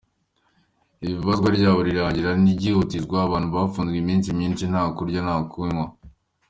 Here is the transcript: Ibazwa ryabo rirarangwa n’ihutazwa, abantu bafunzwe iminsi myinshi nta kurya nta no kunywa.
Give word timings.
Ibazwa 1.09 1.47
ryabo 1.55 1.79
rirarangwa 1.87 2.31
n’ihutazwa, 2.43 3.17
abantu 3.27 3.47
bafunzwe 3.55 3.95
iminsi 4.03 4.27
myinshi 4.37 4.63
nta 4.71 4.83
kurya 4.97 5.19
nta 5.25 5.35
no 5.39 5.45
kunywa. 5.51 5.85